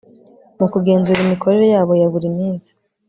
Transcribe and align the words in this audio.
mu 0.59 0.65
kugenzura 0.73 1.19
imikorere 1.21 1.65
yabo 1.73 1.93
ya 2.01 2.07
buri 2.13 2.29
minsi 2.37 2.69